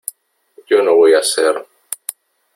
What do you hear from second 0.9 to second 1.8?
voy a ser